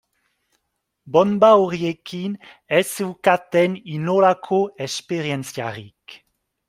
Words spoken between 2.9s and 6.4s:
zeukaten inolako esperientziarik.